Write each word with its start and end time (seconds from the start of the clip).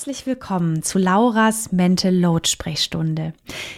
Herzlich 0.00 0.24
willkommen 0.24 0.82
zu 0.82 0.98
Lauras 0.98 1.72
Mental 1.72 2.14
Load 2.14 2.48
Sprechstunde. 2.48 3.34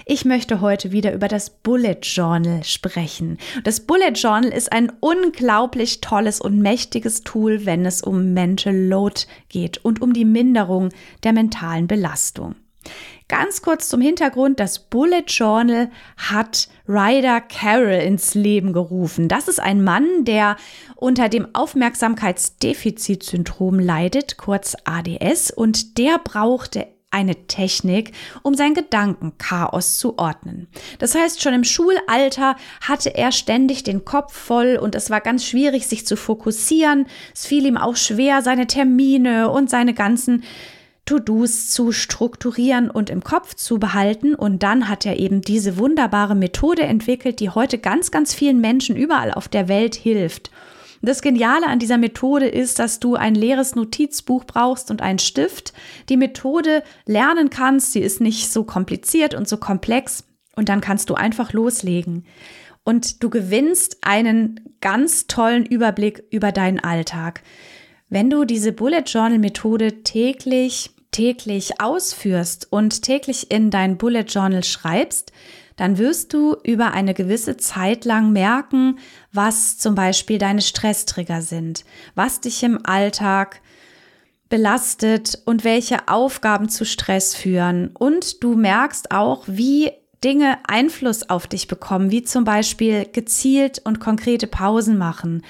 Ich 0.07 0.25
möchte 0.25 0.61
heute 0.61 0.93
wieder 0.93 1.13
über 1.15 1.27
das 1.27 1.51
Bullet 1.51 1.99
Journal 2.03 2.63
sprechen. 2.63 3.39
Das 3.65 3.81
Bullet 3.81 4.13
Journal 4.15 4.53
ist 4.53 4.71
ein 4.71 4.93
unglaublich 5.01 6.01
tolles 6.01 6.41
und 6.41 6.61
mächtiges 6.61 7.23
Tool, 7.23 7.67
wenn 7.67 7.85
es 7.85 8.03
um 8.03 8.35
Mental 8.35 8.73
Load 8.73 9.23
geht 9.49 9.85
und 9.85 10.01
um 10.01 10.13
die 10.13 10.25
Minderung 10.25 10.91
der 11.25 11.33
mentalen 11.33 11.89
Belastung. 11.89 12.55
Ganz 13.29 13.63
kurz 13.63 13.89
zum 13.89 14.01
Hintergrund, 14.01 14.61
das 14.61 14.79
Bullet 14.79 15.25
Journal 15.27 15.91
hat 16.17 16.69
Ryder 16.87 17.41
Carroll 17.41 18.03
ins 18.03 18.35
Leben 18.35 18.73
gerufen. 18.73 19.27
Das 19.29 19.49
ist 19.49 19.61
ein 19.61 19.83
Mann, 19.83 20.25
der 20.25 20.57
unter 20.97 21.29
dem 21.29 21.55
Aufmerksamkeitsdefizitsyndrom 21.55 23.79
leidet, 23.79 24.37
kurz 24.37 24.77
ADS, 24.85 25.51
und 25.51 25.99
der 25.99 26.19
brauchte 26.19 26.87
eine 27.13 27.47
Technik, 27.47 28.13
um 28.43 28.55
sein 28.55 28.75
Gedankenchaos 28.75 29.99
zu 29.99 30.19
ordnen. 30.19 30.67
Das 30.99 31.15
heißt, 31.15 31.43
schon 31.43 31.55
im 31.55 31.65
Schulalter 31.65 32.57
hatte 32.81 33.15
er 33.15 33.33
ständig 33.33 33.83
den 33.83 34.05
Kopf 34.05 34.35
voll 34.35 34.79
und 34.81 34.95
es 34.95 35.11
war 35.11 35.21
ganz 35.21 35.45
schwierig, 35.45 35.87
sich 35.87 36.07
zu 36.07 36.17
fokussieren. 36.17 37.07
Es 37.35 37.47
fiel 37.47 37.67
ihm 37.67 37.77
auch 37.77 37.97
schwer, 37.97 38.43
seine 38.43 38.67
Termine 38.67 39.51
und 39.51 39.71
seine 39.71 39.95
ganzen 39.95 40.43
To-Dos 41.05 41.71
zu 41.71 41.93
strukturieren 41.93 42.91
und 42.91 43.11
im 43.11 43.25
Kopf 43.25 43.55
zu 43.55 43.79
behalten. 43.79 44.35
Und 44.35 44.63
dann 44.63 44.89
hat 44.89 45.05
er 45.05 45.19
eben 45.19 45.41
diese 45.41 45.77
wunderbare 45.77 46.35
Methode 46.35 46.83
entwickelt, 46.83 47.41
die 47.41 47.51
heute 47.51 47.79
ganz, 47.79 48.11
ganz 48.11 48.35
vielen 48.35 48.61
Menschen 48.61 48.97
überall 48.97 49.33
auf 49.33 49.49
der 49.49 49.69
Welt 49.69 49.95
hilft. 49.95 50.51
Das 51.05 51.21
Geniale 51.21 51.67
an 51.67 51.81
dieser 51.81 51.99
Methode 51.99 52.47
ist, 52.47 52.79
dass 52.79 53.01
du 53.01 53.17
ein 53.17 53.35
leeres 53.35 53.75
Notizbuch 53.75 54.45
brauchst 54.45 54.89
und 54.93 55.03
einen 55.03 55.19
Stift. 55.19 55.73
Die 56.09 56.17
Methode 56.17 56.85
lernen 57.07 57.51
kannst, 57.51 57.93
sie 57.93 58.01
ist 58.01 58.21
nicht 58.21 58.53
so 58.53 58.63
kompliziert 58.63 59.35
und 59.35 59.49
so 59.49 59.57
komplex 59.57 60.25
und 60.55 60.69
dann 60.69 60.81
kannst 60.81 61.11
du 61.11 61.15
einfach 61.15 61.53
loslegen. 61.53 62.25
Und 62.85 63.23
du 63.23 63.31
gewinnst 63.31 63.99
einen 64.03 64.61
ganz 64.81 65.27
tollen 65.27 65.67
Überblick 65.67 66.23
über 66.31 66.53
deinen 66.53 66.79
Alltag. 66.79 67.43
Wenn 68.13 68.29
du 68.29 68.45
diese 68.45 68.73
Bullet 68.73 69.05
Journal 69.07 69.39
Methode 69.39 70.03
täglich, 70.03 70.91
täglich 71.13 71.81
ausführst 71.81 72.71
und 72.71 73.01
täglich 73.01 73.51
in 73.51 73.71
dein 73.71 73.97
Bullet 73.97 74.25
Journal 74.29 74.65
schreibst, 74.65 75.33
dann 75.77 75.97
wirst 75.97 76.35
du 76.35 76.55
über 76.63 76.93
eine 76.93 77.15
gewisse 77.15 77.57
Zeit 77.57 78.05
lang 78.05 78.31
merken, 78.31 78.99
was 79.33 79.79
zum 79.79 79.95
Beispiel 79.95 80.37
deine 80.37 80.61
Stresstrigger 80.61 81.41
sind, 81.41 81.87
was 82.15 82.43
dich 82.43 82.63
im 82.63 82.85
Alltag 82.85 83.63
belastet 84.51 85.41
und 85.47 85.65
welche 85.65 86.07
Aufgaben 86.09 86.69
zu 86.69 86.85
Stress 86.85 87.35
führen. 87.35 87.93
Und 87.99 88.45
du 88.45 88.57
merkst 88.57 89.11
auch, 89.11 89.45
wie 89.47 89.91
Dinge 90.23 90.59
Einfluss 90.69 91.31
auf 91.31 91.47
dich 91.47 91.67
bekommen, 91.67 92.11
wie 92.11 92.23
zum 92.23 92.45
Beispiel 92.45 93.07
gezielt 93.11 93.81
und 93.83 94.01
konkrete 94.01 94.47
Pausen 94.47 94.99
machen, 94.99 95.43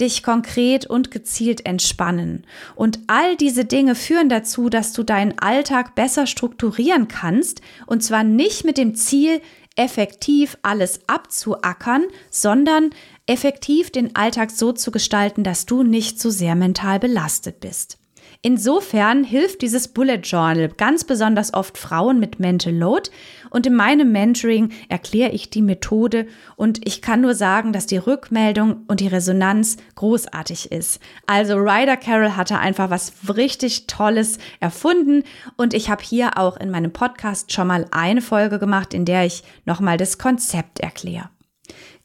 dich 0.00 0.22
konkret 0.22 0.86
und 0.86 1.10
gezielt 1.10 1.66
entspannen. 1.66 2.46
Und 2.74 3.00
all 3.06 3.36
diese 3.36 3.64
Dinge 3.64 3.94
führen 3.94 4.28
dazu, 4.28 4.68
dass 4.68 4.92
du 4.92 5.02
deinen 5.02 5.38
Alltag 5.38 5.94
besser 5.94 6.26
strukturieren 6.26 7.08
kannst, 7.08 7.60
und 7.86 8.02
zwar 8.02 8.24
nicht 8.24 8.64
mit 8.64 8.78
dem 8.78 8.94
Ziel, 8.94 9.40
effektiv 9.76 10.58
alles 10.62 11.00
abzuackern, 11.06 12.04
sondern 12.30 12.90
effektiv 13.26 13.90
den 13.90 14.16
Alltag 14.16 14.50
so 14.50 14.72
zu 14.72 14.90
gestalten, 14.90 15.44
dass 15.44 15.66
du 15.66 15.82
nicht 15.82 16.20
so 16.20 16.30
sehr 16.30 16.56
mental 16.56 16.98
belastet 16.98 17.60
bist. 17.60 17.98
Insofern 18.40 19.24
hilft 19.24 19.62
dieses 19.62 19.88
Bullet 19.88 20.20
Journal 20.22 20.68
ganz 20.68 21.02
besonders 21.02 21.54
oft 21.54 21.76
Frauen 21.76 22.20
mit 22.20 22.38
Mental 22.38 22.72
Load 22.72 23.10
und 23.50 23.66
in 23.66 23.74
meinem 23.74 24.12
Mentoring 24.12 24.70
erkläre 24.88 25.30
ich 25.30 25.50
die 25.50 25.62
Methode 25.62 26.26
und 26.56 26.86
ich 26.86 27.02
kann 27.02 27.20
nur 27.20 27.34
sagen, 27.34 27.72
dass 27.72 27.86
die 27.86 27.96
Rückmeldung 27.96 28.84
und 28.88 29.00
die 29.00 29.08
Resonanz 29.08 29.76
großartig 29.94 30.72
ist. 30.72 31.00
Also 31.26 31.56
Ryder 31.56 31.96
Carroll 31.96 32.36
hatte 32.36 32.58
einfach 32.58 32.90
was 32.90 33.12
richtig 33.34 33.86
Tolles 33.86 34.38
erfunden 34.60 35.24
und 35.56 35.74
ich 35.74 35.90
habe 35.90 36.02
hier 36.02 36.38
auch 36.38 36.56
in 36.56 36.70
meinem 36.70 36.92
Podcast 36.92 37.52
schon 37.52 37.66
mal 37.66 37.86
eine 37.90 38.22
Folge 38.22 38.58
gemacht, 38.58 38.94
in 38.94 39.04
der 39.04 39.24
ich 39.24 39.42
nochmal 39.64 39.96
das 39.96 40.18
Konzept 40.18 40.80
erkläre. 40.80 41.30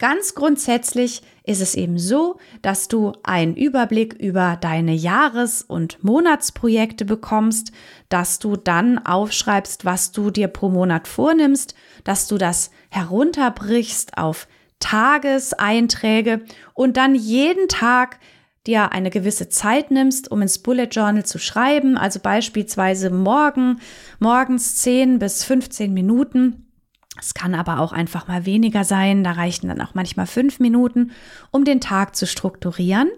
Ganz 0.04 0.36
grundsätzlich 0.36 1.22
ist 1.46 1.62
es 1.62 1.76
eben 1.76 1.98
so, 1.98 2.38
dass 2.62 2.90
du 2.90 3.14
einen 3.24 3.56
Überblick 3.56 4.16
über 4.16 4.58
deine 4.60 4.94
Jahres- 4.94 5.62
und 5.62 6.04
Monatsprojekte 6.04 7.06
bekommst, 7.06 7.72
dass 8.10 8.38
du 8.38 8.58
dann 8.58 9.00
aufschreibst, 9.00 9.86
was 9.86 10.12
du 10.12 10.30
dir 10.30 10.50
pro 10.50 10.68
Monat 10.68 11.08
vornimmst, 11.08 11.74
dass 12.04 12.28
du 12.28 12.38
das 12.38 12.70
herunterbrichst 12.90 14.18
auf 14.18 14.50
Tageseinträge 14.80 16.42
und 16.74 16.98
dann 16.98 17.16
jeden 17.16 17.70
Tag 17.70 18.20
dir 18.68 18.92
eine 18.92 19.10
gewisse 19.10 19.48
Zeit 19.48 19.90
nimmst, 19.90 20.30
um 20.30 20.42
ins 20.42 20.60
Bullet 20.60 20.90
Journal 20.92 21.24
zu 21.24 21.40
schreiben, 21.40 21.96
also 21.98 22.20
beispielsweise 22.20 23.10
morgen, 23.10 23.80
morgens 24.20 24.76
10 24.82 25.20
bis 25.20 25.46
15 25.46 25.94
Minuten 25.94 26.73
es 27.20 27.34
kann 27.34 27.54
aber 27.54 27.80
auch 27.80 27.92
einfach 27.92 28.28
mal 28.28 28.46
weniger 28.46 28.84
sein. 28.84 29.24
Da 29.24 29.34
reichen 29.34 29.68
dann 29.68 29.82
auch 29.82 29.94
manchmal 29.94 30.26
fünf 30.26 30.60
Minuten, 30.60 31.12
um 31.52 31.64
den 31.64 31.80
Tag 31.80 32.16
zu 32.16 32.26
strukturieren. 32.26 33.10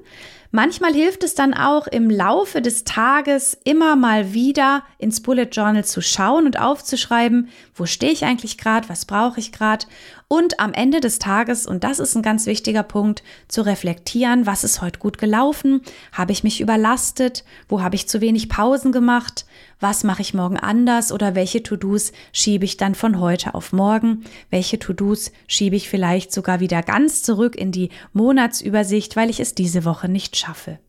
Manchmal 0.51 0.93
hilft 0.93 1.23
es 1.23 1.35
dann 1.35 1.53
auch 1.53 1.87
im 1.87 2.09
Laufe 2.09 2.61
des 2.61 2.85
Tages 2.85 3.57
immer 3.65 3.95
mal 3.95 4.33
wieder 4.33 4.83
ins 4.97 5.21
Bullet 5.21 5.49
Journal 5.51 5.83
zu 5.83 6.01
schauen 6.01 6.45
und 6.45 6.59
aufzuschreiben, 6.59 7.49
wo 7.73 7.85
stehe 7.85 8.13
ich 8.13 8.23
eigentlich 8.23 8.57
gerade, 8.57 8.87
was 8.87 9.05
brauche 9.05 9.39
ich 9.39 9.51
gerade 9.51 9.85
und 10.27 10.59
am 10.59 10.73
Ende 10.73 10.99
des 10.99 11.19
Tages, 11.19 11.67
und 11.67 11.83
das 11.83 11.99
ist 11.99 12.15
ein 12.15 12.21
ganz 12.21 12.45
wichtiger 12.45 12.83
Punkt, 12.83 13.23
zu 13.47 13.61
reflektieren, 13.61 14.45
was 14.45 14.63
ist 14.63 14.81
heute 14.81 14.99
gut 14.99 15.17
gelaufen, 15.17 15.81
habe 16.11 16.31
ich 16.31 16.43
mich 16.43 16.61
überlastet, 16.61 17.43
wo 17.69 17.81
habe 17.81 17.95
ich 17.95 18.07
zu 18.07 18.21
wenig 18.21 18.49
Pausen 18.49 18.91
gemacht, 18.91 19.45
was 19.79 20.03
mache 20.03 20.21
ich 20.21 20.33
morgen 20.33 20.57
anders? 20.57 21.11
Oder 21.11 21.35
welche 21.35 21.61
To-Dos 21.61 22.11
schiebe 22.31 22.65
ich 22.65 22.77
dann 22.77 22.95
von 22.95 23.19
heute 23.19 23.53
auf 23.53 23.73
morgen, 23.73 24.23
welche 24.49 24.79
To-Dos 24.79 25.31
schiebe 25.47 25.75
ich 25.75 25.89
vielleicht 25.89 26.31
sogar 26.31 26.59
wieder 26.59 26.81
ganz 26.81 27.21
zurück 27.21 27.55
in 27.55 27.71
die 27.71 27.89
Monatsübersicht, 28.13 29.15
weil 29.15 29.29
ich 29.29 29.39
es 29.39 29.53
diese 29.53 29.85
Woche 29.85 30.09
nicht 30.09 30.37
schaffe. 30.37 30.79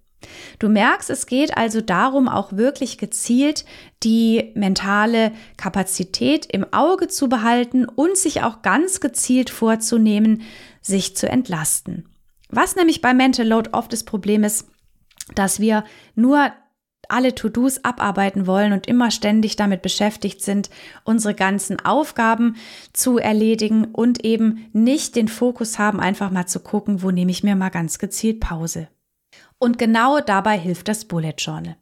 Du 0.59 0.69
merkst, 0.69 1.11
es 1.11 1.27
geht 1.27 1.57
also 1.57 1.81
darum, 1.81 2.29
auch 2.29 2.53
wirklich 2.53 2.99
gezielt 2.99 3.65
die 4.03 4.53
mentale 4.55 5.33
Kapazität 5.57 6.47
im 6.47 6.73
Auge 6.73 7.09
zu 7.09 7.29
behalten 7.29 7.87
und 7.87 8.17
sich 8.17 8.43
auch 8.43 8.63
ganz 8.63 9.01
gezielt 9.01 9.51
vorzunehmen, 9.51 10.43
sich 10.81 11.17
zu 11.17 11.29
entlasten. 11.29 12.09
Was 12.49 12.77
nämlich 12.77 13.01
bei 13.01 13.15
Mental 13.15 13.47
Load 13.47 13.71
oft 13.73 13.93
das 13.93 14.05
Problem 14.05 14.45
ist, 14.45 14.69
dass 15.35 15.59
wir 15.61 15.85
nur 16.15 16.53
alle 17.09 17.35
To-Dos 17.35 17.85
abarbeiten 17.85 18.47
wollen 18.47 18.73
und 18.73 18.87
immer 18.87 19.11
ständig 19.11 19.57
damit 19.57 19.83
beschäftigt 19.83 20.43
sind, 20.43 20.71
unsere 21.05 21.35
ganzen 21.35 21.85
Aufgaben 21.85 22.57
zu 22.93 23.19
erledigen 23.19 23.87
und 23.87 24.25
eben 24.25 24.69
nicht 24.73 25.17
den 25.17 25.29
Fokus 25.29 25.79
haben, 25.79 26.01
einfach 26.01 26.31
mal 26.31 26.47
zu 26.47 26.61
gucken, 26.61 27.03
wo 27.03 27.11
nehme 27.11 27.31
ich 27.31 27.43
mir 27.43 27.57
mal 27.57 27.71
ganz 27.71 27.99
gezielt 27.99 28.41
Pause. 28.41 28.89
Und 29.59 29.79
genau 29.79 30.21
dabei 30.21 30.59
hilft 30.59 30.89
das 30.89 31.05
Bullet 31.05 31.35
Journal. 31.39 31.77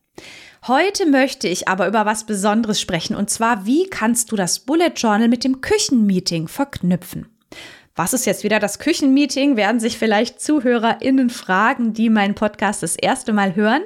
Heute 0.66 1.06
möchte 1.06 1.48
ich 1.48 1.68
aber 1.68 1.86
über 1.88 2.06
was 2.06 2.24
Besonderes 2.24 2.80
sprechen 2.80 3.16
und 3.16 3.28
zwar, 3.28 3.66
wie 3.66 3.88
kannst 3.88 4.32
du 4.32 4.36
das 4.36 4.60
Bullet 4.60 4.92
Journal 4.96 5.28
mit 5.28 5.44
dem 5.44 5.60
Küchenmeeting 5.60 6.48
verknüpfen? 6.48 7.26
Was 7.96 8.12
ist 8.12 8.26
jetzt 8.26 8.44
wieder 8.44 8.58
das 8.58 8.78
Küchenmeeting? 8.78 9.56
Werden 9.56 9.78
sich 9.78 9.98
vielleicht 9.98 10.40
ZuhörerInnen 10.40 11.30
fragen, 11.30 11.92
die 11.92 12.10
meinen 12.10 12.34
Podcast 12.34 12.82
das 12.82 12.96
erste 12.96 13.32
Mal 13.32 13.54
hören. 13.54 13.82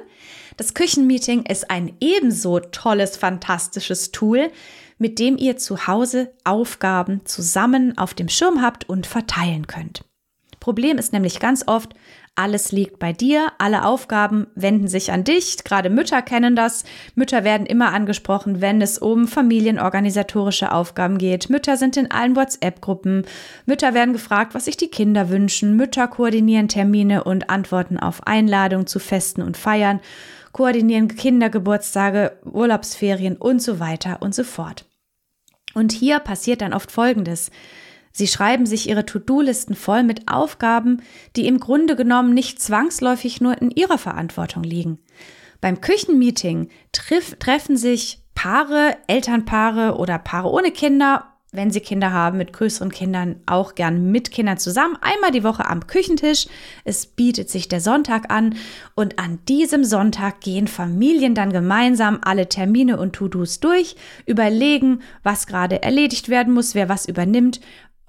Das 0.57 0.73
Küchenmeeting 0.73 1.43
ist 1.45 1.69
ein 1.69 1.95
ebenso 1.99 2.59
tolles, 2.59 3.17
fantastisches 3.17 4.11
Tool, 4.11 4.51
mit 4.97 5.19
dem 5.19 5.37
ihr 5.37 5.57
zu 5.57 5.85
Hause 5.87 6.33
Aufgaben 6.43 7.25
zusammen 7.25 7.97
auf 7.97 8.13
dem 8.13 8.29
Schirm 8.29 8.61
habt 8.61 8.89
und 8.89 9.05
verteilen 9.05 9.67
könnt. 9.67 10.03
Problem 10.59 10.97
ist 10.97 11.13
nämlich 11.13 11.39
ganz 11.39 11.63
oft, 11.67 11.93
alles 12.35 12.71
liegt 12.71 12.99
bei 12.99 13.11
dir, 13.11 13.51
alle 13.57 13.85
Aufgaben 13.85 14.47
wenden 14.55 14.87
sich 14.87 15.11
an 15.11 15.23
dich. 15.23 15.63
Gerade 15.63 15.89
Mütter 15.89 16.21
kennen 16.21 16.55
das. 16.55 16.83
Mütter 17.15 17.43
werden 17.43 17.65
immer 17.65 17.93
angesprochen, 17.93 18.61
wenn 18.61 18.81
es 18.81 18.97
um 18.97 19.27
familienorganisatorische 19.27 20.71
Aufgaben 20.71 21.17
geht. 21.17 21.49
Mütter 21.49 21.75
sind 21.75 21.97
in 21.97 22.11
allen 22.11 22.35
WhatsApp-Gruppen. 22.35 23.25
Mütter 23.65 23.93
werden 23.93 24.13
gefragt, 24.13 24.53
was 24.53 24.65
sich 24.65 24.77
die 24.77 24.87
Kinder 24.87 25.29
wünschen. 25.29 25.75
Mütter 25.75 26.07
koordinieren 26.07 26.69
Termine 26.69 27.23
und 27.23 27.49
antworten 27.49 27.99
auf 27.99 28.25
Einladungen 28.25 28.87
zu 28.87 28.99
Festen 28.99 29.41
und 29.41 29.57
Feiern, 29.57 29.99
koordinieren 30.51 31.09
Kindergeburtstage, 31.09 32.37
Urlaubsferien 32.45 33.35
und 33.35 33.61
so 33.61 33.79
weiter 33.79 34.21
und 34.21 34.33
so 34.33 34.43
fort. 34.43 34.85
Und 35.73 35.91
hier 35.91 36.19
passiert 36.19 36.61
dann 36.61 36.73
oft 36.73 36.91
Folgendes. 36.91 37.51
Sie 38.11 38.27
schreiben 38.27 38.65
sich 38.65 38.89
ihre 38.89 39.05
To-Do-Listen 39.05 39.75
voll 39.75 40.03
mit 40.03 40.27
Aufgaben, 40.27 41.01
die 41.35 41.47
im 41.47 41.59
Grunde 41.59 41.95
genommen 41.95 42.33
nicht 42.33 42.61
zwangsläufig 42.61 43.41
nur 43.41 43.61
in 43.61 43.71
ihrer 43.71 43.97
Verantwortung 43.97 44.63
liegen. 44.63 44.99
Beim 45.61 45.81
Küchenmeeting 45.81 46.69
treff, 46.91 47.35
treffen 47.39 47.77
sich 47.77 48.21
Paare, 48.33 48.95
Elternpaare 49.07 49.97
oder 49.97 50.17
Paare 50.17 50.49
ohne 50.49 50.71
Kinder, 50.71 51.25
wenn 51.51 51.71
sie 51.71 51.79
Kinder 51.79 52.13
haben, 52.13 52.37
mit 52.37 52.53
größeren 52.53 52.91
Kindern 52.91 53.37
auch 53.47 53.73
gern 53.73 54.11
mit 54.11 54.29
Kindern 54.31 54.57
zusammen, 54.57 54.97
einmal 55.01 55.31
die 55.31 55.43
Woche 55.43 55.67
am 55.67 55.87
Küchentisch. 55.87 56.47
Es 56.83 57.07
bietet 57.07 57.49
sich 57.49 57.67
der 57.67 57.81
Sonntag 57.81 58.31
an 58.31 58.55
und 58.95 59.17
an 59.17 59.39
diesem 59.47 59.83
Sonntag 59.83 60.41
gehen 60.41 60.67
Familien 60.67 61.33
dann 61.33 61.51
gemeinsam 61.51 62.19
alle 62.21 62.47
Termine 62.47 62.99
und 62.99 63.13
To-Dos 63.13 63.59
durch, 63.59 63.95
überlegen, 64.27 65.01
was 65.23 65.47
gerade 65.47 65.81
erledigt 65.81 66.29
werden 66.29 66.53
muss, 66.53 66.75
wer 66.75 66.87
was 66.87 67.07
übernimmt, 67.07 67.59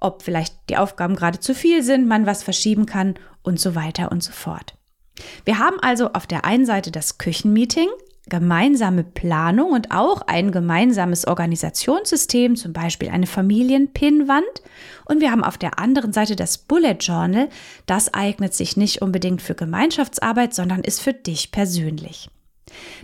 ob 0.01 0.23
vielleicht 0.23 0.55
die 0.69 0.77
Aufgaben 0.77 1.15
gerade 1.15 1.39
zu 1.39 1.55
viel 1.55 1.83
sind, 1.83 2.07
man 2.07 2.25
was 2.25 2.43
verschieben 2.43 2.85
kann 2.85 3.15
und 3.43 3.59
so 3.59 3.75
weiter 3.75 4.11
und 4.11 4.21
so 4.21 4.33
fort. 4.33 4.75
Wir 5.45 5.59
haben 5.59 5.79
also 5.79 6.11
auf 6.13 6.27
der 6.27 6.43
einen 6.43 6.65
Seite 6.65 6.91
das 6.91 7.17
Küchenmeeting, 7.17 7.87
gemeinsame 8.27 9.03
Planung 9.03 9.71
und 9.71 9.91
auch 9.91 10.21
ein 10.27 10.51
gemeinsames 10.51 11.27
Organisationssystem, 11.27 12.55
zum 12.55 12.73
Beispiel 12.73 13.09
eine 13.09 13.27
Familienpinnwand. 13.27 14.61
Und 15.05 15.21
wir 15.21 15.31
haben 15.31 15.43
auf 15.43 15.57
der 15.57 15.79
anderen 15.79 16.13
Seite 16.13 16.35
das 16.35 16.57
Bullet 16.57 16.97
Journal. 16.99 17.49
Das 17.85 18.13
eignet 18.13 18.53
sich 18.53 18.77
nicht 18.77 19.01
unbedingt 19.01 19.41
für 19.41 19.55
Gemeinschaftsarbeit, 19.55 20.53
sondern 20.53 20.81
ist 20.81 21.01
für 21.01 21.13
dich 21.13 21.51
persönlich. 21.51 22.29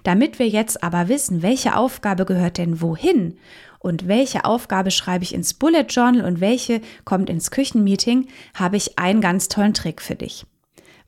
Damit 0.04 0.40
wir 0.40 0.48
jetzt 0.48 0.84
aber 0.84 1.10
wissen, 1.10 1.42
welche 1.42 1.76
Aufgabe 1.76 2.26
gehört 2.26 2.58
denn 2.58 2.82
wohin 2.82 3.38
und 3.80 4.08
welche 4.08 4.46
Aufgabe 4.46 4.92
schreibe 4.92 5.24
ich 5.24 5.34
ins 5.34 5.54
Bullet 5.54 5.86
Journal 5.90 6.26
und 6.26 6.42
welche 6.42 6.82
kommt 7.06 7.30
ins 7.30 7.52
Küchenmeeting, 7.52 8.28
habe 8.54 8.78
ich 8.78 8.98
einen 8.98 9.22
ganz 9.22 9.48
tollen 9.48 9.74
Trick 9.74 10.02
für 10.02 10.16
dich. 10.16 10.46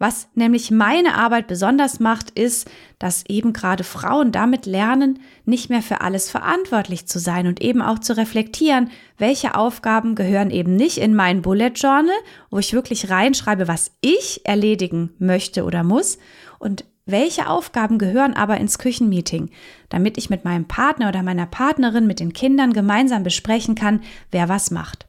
Was 0.02 0.30
nämlich 0.34 0.72
meine 0.72 1.16
Arbeit 1.16 1.48
besonders 1.48 2.00
macht, 2.00 2.30
ist, 2.32 2.70
dass 3.00 3.26
eben 3.28 3.52
gerade 3.52 3.84
Frauen 3.84 4.32
damit 4.32 4.66
lernen, 4.66 5.20
nicht 5.44 5.70
mehr 5.70 5.82
für 5.82 6.00
alles 6.00 6.32
verantwortlich 6.32 7.06
zu 7.06 7.20
sein 7.20 7.48
und 7.48 7.62
eben 7.62 7.82
auch 7.82 8.00
zu 8.00 8.16
reflektieren, 8.16 8.92
welche 9.18 9.56
Aufgaben 9.56 10.16
gehören 10.16 10.52
eben 10.52 10.78
nicht 10.78 11.00
in 11.00 11.14
mein 11.14 11.42
Bullet 11.42 11.74
Journal, 11.76 12.16
wo 12.50 12.60
ich 12.60 12.72
wirklich 12.72 13.10
reinschreibe, 13.10 13.68
was 13.68 13.92
ich 14.00 14.46
erledigen 14.46 15.12
möchte 15.20 15.66
oder 15.66 15.84
muss 15.84 16.18
und 16.60 16.86
welche 17.12 17.48
Aufgaben 17.50 17.98
gehören 17.98 18.34
aber 18.34 18.58
ins 18.58 18.80
Küchenmeeting, 18.80 19.50
damit 19.90 20.18
ich 20.18 20.30
mit 20.30 20.46
meinem 20.46 20.66
Partner 20.66 21.10
oder 21.10 21.24
meiner 21.24 21.46
Partnerin, 21.46 22.08
mit 22.08 22.20
den 22.20 22.34
Kindern 22.34 22.74
gemeinsam 22.74 23.24
besprechen 23.24 23.76
kann, 23.76 24.02
wer 24.32 24.50
was 24.50 24.72
macht? 24.72 25.08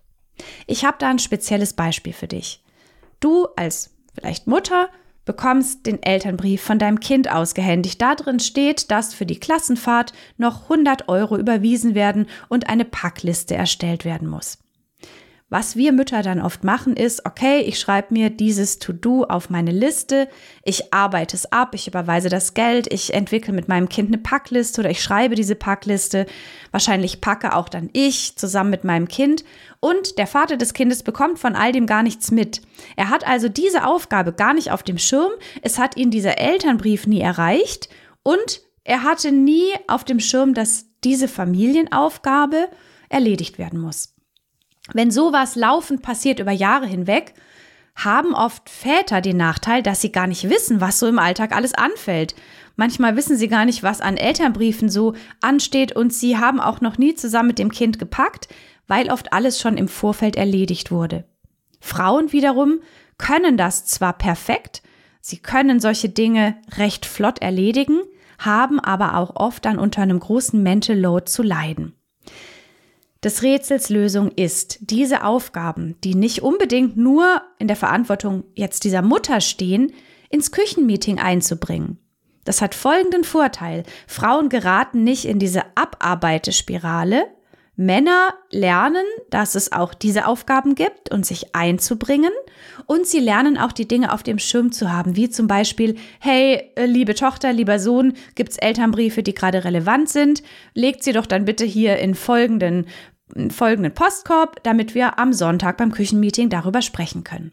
Ich 0.66 0.84
habe 0.84 0.96
da 0.98 1.08
ein 1.08 1.18
spezielles 1.18 1.74
Beispiel 1.74 2.12
für 2.12 2.28
dich. 2.28 2.62
Du 3.20 3.46
als 3.56 3.90
vielleicht 4.14 4.46
Mutter 4.46 4.88
bekommst 5.24 5.86
den 5.86 6.02
Elternbrief 6.02 6.62
von 6.62 6.78
deinem 6.78 6.98
Kind 6.98 7.30
ausgehändigt. 7.30 8.00
Da 8.00 8.14
drin 8.14 8.40
steht, 8.40 8.90
dass 8.90 9.14
für 9.14 9.26
die 9.26 9.38
Klassenfahrt 9.38 10.12
noch 10.38 10.62
100 10.64 11.08
Euro 11.08 11.36
überwiesen 11.36 11.94
werden 11.94 12.26
und 12.48 12.68
eine 12.68 12.84
Packliste 12.84 13.54
erstellt 13.54 14.04
werden 14.04 14.28
muss. 14.28 14.58
Was 15.52 15.74
wir 15.74 15.90
Mütter 15.90 16.22
dann 16.22 16.40
oft 16.40 16.62
machen, 16.62 16.94
ist, 16.94 17.26
okay, 17.26 17.62
ich 17.62 17.80
schreibe 17.80 18.14
mir 18.14 18.30
dieses 18.30 18.78
To-Do 18.78 19.24
auf 19.24 19.50
meine 19.50 19.72
Liste, 19.72 20.28
ich 20.62 20.94
arbeite 20.94 21.34
es 21.36 21.50
ab, 21.50 21.74
ich 21.74 21.88
überweise 21.88 22.28
das 22.28 22.54
Geld, 22.54 22.92
ich 22.92 23.14
entwickle 23.14 23.52
mit 23.52 23.66
meinem 23.66 23.88
Kind 23.88 24.10
eine 24.10 24.18
Packliste 24.18 24.80
oder 24.80 24.90
ich 24.90 25.02
schreibe 25.02 25.34
diese 25.34 25.56
Packliste. 25.56 26.26
Wahrscheinlich 26.70 27.20
packe 27.20 27.56
auch 27.56 27.68
dann 27.68 27.90
ich 27.92 28.36
zusammen 28.36 28.70
mit 28.70 28.84
meinem 28.84 29.08
Kind 29.08 29.42
und 29.80 30.18
der 30.18 30.28
Vater 30.28 30.56
des 30.56 30.72
Kindes 30.72 31.02
bekommt 31.02 31.40
von 31.40 31.56
all 31.56 31.72
dem 31.72 31.86
gar 31.86 32.04
nichts 32.04 32.30
mit. 32.30 32.62
Er 32.94 33.10
hat 33.10 33.26
also 33.26 33.48
diese 33.48 33.84
Aufgabe 33.88 34.32
gar 34.32 34.54
nicht 34.54 34.70
auf 34.70 34.84
dem 34.84 34.98
Schirm, 34.98 35.32
es 35.62 35.80
hat 35.80 35.96
ihn 35.96 36.12
dieser 36.12 36.38
Elternbrief 36.38 37.08
nie 37.08 37.20
erreicht 37.20 37.88
und 38.22 38.60
er 38.84 39.02
hatte 39.02 39.32
nie 39.32 39.72
auf 39.88 40.04
dem 40.04 40.20
Schirm, 40.20 40.54
dass 40.54 40.86
diese 41.02 41.26
Familienaufgabe 41.26 42.68
erledigt 43.08 43.58
werden 43.58 43.80
muss. 43.80 44.14
Wenn 44.94 45.10
sowas 45.10 45.56
laufend 45.56 46.02
passiert 46.02 46.40
über 46.40 46.52
Jahre 46.52 46.86
hinweg, 46.86 47.34
haben 47.96 48.34
oft 48.34 48.68
Väter 48.70 49.20
den 49.20 49.36
Nachteil, 49.36 49.82
dass 49.82 50.00
sie 50.00 50.12
gar 50.12 50.26
nicht 50.26 50.48
wissen, 50.48 50.80
was 50.80 50.98
so 50.98 51.06
im 51.06 51.18
Alltag 51.18 51.54
alles 51.54 51.74
anfällt. 51.74 52.34
Manchmal 52.76 53.16
wissen 53.16 53.36
sie 53.36 53.48
gar 53.48 53.64
nicht, 53.64 53.82
was 53.82 54.00
an 54.00 54.16
Elternbriefen 54.16 54.88
so 54.88 55.14
ansteht 55.40 55.94
und 55.94 56.12
sie 56.12 56.38
haben 56.38 56.60
auch 56.60 56.80
noch 56.80 56.98
nie 56.98 57.14
zusammen 57.14 57.48
mit 57.48 57.58
dem 57.58 57.70
Kind 57.70 57.98
gepackt, 57.98 58.48
weil 58.86 59.10
oft 59.10 59.32
alles 59.32 59.60
schon 59.60 59.76
im 59.76 59.88
Vorfeld 59.88 60.36
erledigt 60.36 60.90
wurde. 60.90 61.24
Frauen 61.80 62.32
wiederum 62.32 62.80
können 63.18 63.56
das 63.56 63.84
zwar 63.84 64.14
perfekt, 64.14 64.82
sie 65.20 65.38
können 65.38 65.80
solche 65.80 66.08
Dinge 66.08 66.56
recht 66.78 67.04
flott 67.04 67.40
erledigen, 67.40 68.00
haben 68.38 68.80
aber 68.80 69.16
auch 69.16 69.36
oft 69.36 69.64
dann 69.66 69.78
unter 69.78 70.00
einem 70.00 70.18
großen 70.18 70.62
Mental 70.62 70.98
Load 70.98 71.26
zu 71.26 71.42
leiden. 71.42 71.94
Des 73.22 73.42
Rätsels 73.42 73.90
Lösung 73.90 74.30
ist, 74.30 74.78
diese 74.80 75.24
Aufgaben, 75.24 75.96
die 76.04 76.14
nicht 76.14 76.40
unbedingt 76.42 76.96
nur 76.96 77.42
in 77.58 77.68
der 77.68 77.76
Verantwortung 77.76 78.44
jetzt 78.54 78.84
dieser 78.84 79.02
Mutter 79.02 79.42
stehen, 79.42 79.92
ins 80.30 80.52
Küchenmeeting 80.52 81.18
einzubringen. 81.18 81.98
Das 82.44 82.62
hat 82.62 82.74
folgenden 82.74 83.24
Vorteil. 83.24 83.82
Frauen 84.06 84.48
geraten 84.48 85.04
nicht 85.04 85.26
in 85.26 85.38
diese 85.38 85.64
Abarbeitespirale. 85.74 87.26
Männer 87.80 88.34
lernen, 88.50 89.06
dass 89.30 89.54
es 89.54 89.72
auch 89.72 89.94
diese 89.94 90.26
Aufgaben 90.26 90.74
gibt 90.74 91.10
und 91.10 91.24
sich 91.24 91.54
einzubringen. 91.54 92.30
Und 92.84 93.06
sie 93.06 93.20
lernen 93.20 93.56
auch 93.56 93.72
die 93.72 93.88
Dinge 93.88 94.12
auf 94.12 94.22
dem 94.22 94.38
Schirm 94.38 94.70
zu 94.70 94.92
haben, 94.92 95.16
wie 95.16 95.30
zum 95.30 95.46
Beispiel, 95.46 95.96
hey, 96.18 96.72
äh, 96.76 96.84
liebe 96.84 97.14
Tochter, 97.14 97.54
lieber 97.54 97.78
Sohn, 97.78 98.12
gibt's 98.34 98.58
Elternbriefe, 98.58 99.22
die 99.22 99.32
gerade 99.32 99.64
relevant 99.64 100.10
sind? 100.10 100.42
Legt 100.74 101.02
sie 101.02 101.12
doch 101.12 101.24
dann 101.24 101.46
bitte 101.46 101.64
hier 101.64 101.96
in 101.96 102.14
folgenden 102.14 102.86
folgenden 103.50 103.94
Postkorb, 103.94 104.62
damit 104.64 104.94
wir 104.96 105.18
am 105.18 105.32
Sonntag 105.32 105.76
beim 105.76 105.92
Küchenmeeting 105.92 106.50
darüber 106.50 106.82
sprechen 106.82 107.22
können. 107.22 107.52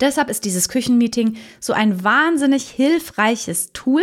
Deshalb 0.00 0.30
ist 0.30 0.46
dieses 0.46 0.68
Küchenmeeting 0.68 1.36
so 1.60 1.74
ein 1.74 2.02
wahnsinnig 2.02 2.68
hilfreiches 2.68 3.72
Tool 3.74 4.02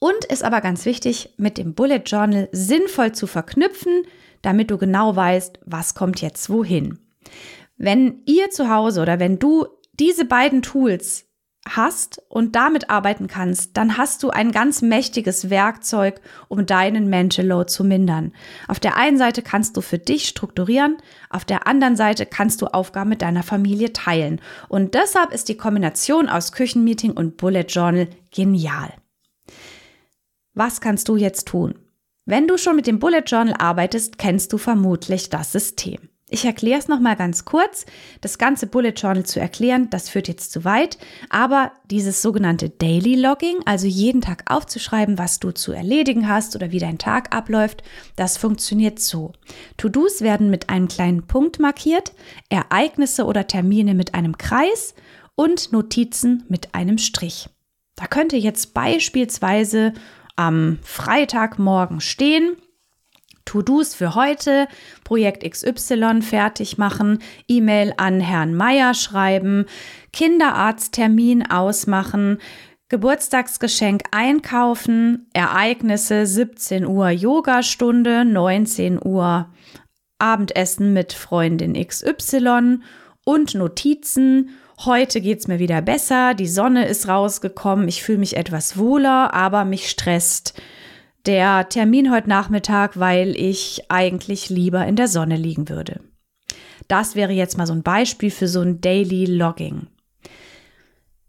und 0.00 0.24
ist 0.24 0.42
aber 0.42 0.60
ganz 0.60 0.84
wichtig, 0.86 1.34
mit 1.36 1.58
dem 1.58 1.74
Bullet 1.74 2.02
Journal 2.04 2.48
sinnvoll 2.50 3.12
zu 3.12 3.28
verknüpfen, 3.28 4.02
damit 4.42 4.72
du 4.72 4.78
genau 4.78 5.14
weißt, 5.14 5.60
was 5.64 5.94
kommt 5.94 6.20
jetzt 6.20 6.50
wohin. 6.50 6.98
Wenn 7.76 8.22
ihr 8.26 8.50
zu 8.50 8.68
Hause 8.68 9.02
oder 9.02 9.20
wenn 9.20 9.38
du 9.38 9.66
diese 9.92 10.24
beiden 10.24 10.62
Tools 10.62 11.26
hast 11.68 12.22
und 12.30 12.56
damit 12.56 12.88
arbeiten 12.88 13.26
kannst, 13.26 13.76
dann 13.76 13.98
hast 13.98 14.22
du 14.22 14.30
ein 14.30 14.50
ganz 14.50 14.80
mächtiges 14.80 15.50
Werkzeug, 15.50 16.20
um 16.48 16.64
deinen 16.64 17.10
Mental 17.10 17.46
Load 17.46 17.70
zu 17.70 17.84
mindern. 17.84 18.32
Auf 18.66 18.80
der 18.80 18.96
einen 18.96 19.18
Seite 19.18 19.42
kannst 19.42 19.76
du 19.76 19.82
für 19.82 19.98
dich 19.98 20.26
strukturieren, 20.26 20.96
auf 21.28 21.44
der 21.44 21.66
anderen 21.66 21.96
Seite 21.96 22.24
kannst 22.24 22.62
du 22.62 22.66
Aufgaben 22.66 23.10
mit 23.10 23.20
deiner 23.20 23.42
Familie 23.42 23.92
teilen. 23.92 24.40
Und 24.68 24.94
deshalb 24.94 25.32
ist 25.32 25.50
die 25.50 25.56
Kombination 25.58 26.30
aus 26.30 26.52
Küchenmeeting 26.52 27.12
und 27.12 27.36
Bullet 27.36 27.66
Journal 27.68 28.08
genial. 28.30 28.94
Was 30.60 30.82
kannst 30.82 31.08
du 31.08 31.16
jetzt 31.16 31.48
tun? 31.48 31.74
Wenn 32.26 32.46
du 32.46 32.58
schon 32.58 32.76
mit 32.76 32.86
dem 32.86 32.98
Bullet 32.98 33.22
Journal 33.24 33.54
arbeitest, 33.58 34.18
kennst 34.18 34.52
du 34.52 34.58
vermutlich 34.58 35.30
das 35.30 35.52
System. 35.52 36.10
Ich 36.28 36.44
erkläre 36.44 36.78
es 36.78 36.86
nochmal 36.86 37.16
ganz 37.16 37.46
kurz. 37.46 37.86
Das 38.20 38.36
ganze 38.36 38.66
Bullet 38.66 38.90
Journal 38.90 39.24
zu 39.24 39.40
erklären, 39.40 39.88
das 39.88 40.10
führt 40.10 40.28
jetzt 40.28 40.52
zu 40.52 40.62
weit. 40.66 40.98
Aber 41.30 41.72
dieses 41.90 42.20
sogenannte 42.20 42.68
Daily 42.68 43.14
Logging, 43.14 43.60
also 43.64 43.86
jeden 43.86 44.20
Tag 44.20 44.52
aufzuschreiben, 44.52 45.16
was 45.16 45.40
du 45.40 45.50
zu 45.52 45.72
erledigen 45.72 46.28
hast 46.28 46.54
oder 46.54 46.72
wie 46.72 46.78
dein 46.78 46.98
Tag 46.98 47.34
abläuft, 47.34 47.82
das 48.16 48.36
funktioniert 48.36 49.00
so. 49.00 49.32
To-Dos 49.78 50.20
werden 50.20 50.50
mit 50.50 50.68
einem 50.68 50.88
kleinen 50.88 51.26
Punkt 51.26 51.58
markiert, 51.58 52.12
Ereignisse 52.50 53.24
oder 53.24 53.46
Termine 53.46 53.94
mit 53.94 54.12
einem 54.12 54.36
Kreis 54.36 54.94
und 55.36 55.72
Notizen 55.72 56.44
mit 56.50 56.74
einem 56.74 56.98
Strich. 56.98 57.48
Da 57.96 58.06
könnte 58.06 58.36
jetzt 58.36 58.74
beispielsweise 58.74 59.94
am 60.36 60.78
Freitagmorgen 60.82 62.00
stehen, 62.00 62.56
To-Dos 63.44 63.94
für 63.94 64.14
heute, 64.14 64.68
Projekt 65.02 65.48
XY 65.50 66.22
fertig 66.22 66.78
machen, 66.78 67.18
E-Mail 67.48 67.94
an 67.96 68.20
Herrn 68.20 68.54
Meier 68.54 68.94
schreiben, 68.94 69.66
Kinderarzttermin 70.12 71.50
ausmachen, 71.50 72.38
Geburtstagsgeschenk 72.90 74.02
einkaufen, 74.10 75.28
Ereignisse 75.32 76.26
17 76.26 76.86
Uhr 76.86 77.10
Yogastunde, 77.10 78.24
19 78.24 79.00
Uhr 79.04 79.48
Abendessen 80.18 80.92
mit 80.92 81.12
Freundin 81.12 81.74
XY 81.74 82.80
und 83.24 83.54
Notizen. 83.54 84.50
Heute 84.86 85.20
geht's 85.20 85.46
mir 85.46 85.58
wieder 85.58 85.82
besser, 85.82 86.32
die 86.32 86.46
Sonne 86.46 86.86
ist 86.86 87.06
rausgekommen, 87.06 87.86
ich 87.86 88.02
fühle 88.02 88.16
mich 88.16 88.38
etwas 88.38 88.78
wohler, 88.78 89.34
aber 89.34 89.66
mich 89.66 89.90
stresst 89.90 90.58
der 91.26 91.68
Termin 91.68 92.10
heute 92.10 92.30
Nachmittag, 92.30 92.98
weil 92.98 93.36
ich 93.36 93.82
eigentlich 93.90 94.48
lieber 94.48 94.86
in 94.86 94.96
der 94.96 95.06
Sonne 95.06 95.36
liegen 95.36 95.68
würde. 95.68 96.00
Das 96.88 97.14
wäre 97.14 97.32
jetzt 97.32 97.58
mal 97.58 97.66
so 97.66 97.74
ein 97.74 97.82
Beispiel 97.82 98.30
für 98.30 98.48
so 98.48 98.62
ein 98.62 98.80
Daily 98.80 99.26
Logging. 99.26 99.88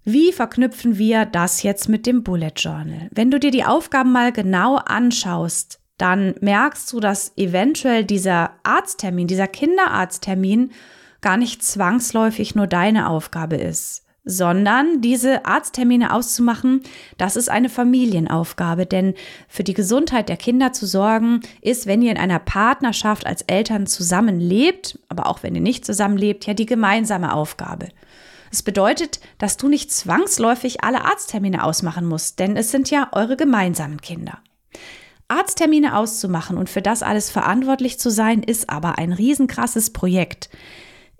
Wie 0.05 0.31
verknüpfen 0.31 0.98
wir 0.98 1.25
das 1.25 1.62
jetzt 1.62 1.89
mit 1.89 2.05
dem 2.05 2.24
Bullet 2.24 2.53
Journal? 2.55 3.10
Wenn 3.12 3.31
du 3.31 3.38
dir 3.38 3.51
die 3.51 3.65
Aufgaben 3.65 4.13
mal 4.13 4.31
genau 4.31 4.77
anschaust, 4.77 5.81
dann 5.98 6.36
merkst 6.39 6.93
du, 6.93 7.01
dass 7.01 7.34
eventuell 7.36 8.05
dieser 8.05 8.51
Arzttermin, 8.63 9.27
dieser 9.27 9.48
Kinderarzttermin 9.48 10.72
gar 11.22 11.38
nicht 11.38 11.63
zwangsläufig 11.63 12.56
nur 12.56 12.68
deine 12.68 13.10
Aufgabe 13.10 13.56
ist 13.56 14.01
sondern 14.24 15.01
diese 15.01 15.46
Arzttermine 15.46 16.13
auszumachen, 16.13 16.82
das 17.18 17.36
ist 17.36 17.50
eine 17.50 17.70
Familienaufgabe, 17.70 18.86
denn 18.86 19.16
für 19.48 19.63
die 19.63 19.74
Gesundheit 19.74 20.30
der 20.30 20.38
Kinder 20.38 20.74
zu 20.74 20.86
sorgen, 20.86 21.42
ist, 21.62 21.88
wenn 21.88 22.01
ihr 22.01 22.12
in 22.12 22.18
einer 22.18 22.40
Partnerschaft 22.40 23.25
als 23.25 23.42
Eltern 23.44 23.88
zusammenlebt, 23.88 25.00
aber 25.10 25.28
auch 25.28 25.42
wenn 25.42 25.56
ihr 25.56 25.62
nicht 25.62 25.86
zusammenlebt, 25.86 26.46
ja 26.46 26.54
die 26.54 26.68
gemeinsame 26.68 27.34
Aufgabe. 27.34 27.90
Es 28.51 28.62
bedeutet, 28.62 29.22
dass 29.38 29.58
du 29.58 29.70
nicht 29.70 29.92
zwangsläufig 29.92 30.84
alle 30.84 31.06
Arzttermine 31.06 31.63
ausmachen 31.63 32.06
musst, 32.06 32.40
denn 32.40 32.58
es 32.58 32.70
sind 32.70 32.92
ja 32.92 33.10
eure 33.13 33.38
gemeinsamen 33.38 34.01
Kinder. 34.01 34.40
Arzttermine 35.30 35.96
auszumachen 35.96 36.58
und 36.58 36.70
für 36.70 36.82
das 36.82 37.01
alles 37.01 37.32
verantwortlich 37.32 37.98
zu 37.98 38.12
sein, 38.12 38.44
ist 38.44 38.70
aber 38.70 38.98
ein 38.98 39.13
riesenkrasses 39.13 39.94
Projekt. 39.94 40.50